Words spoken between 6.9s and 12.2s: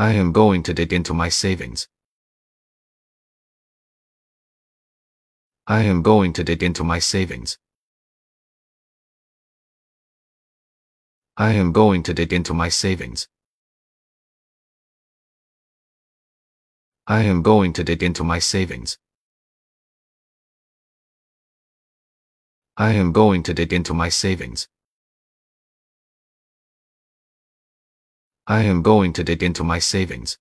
savings. I am going to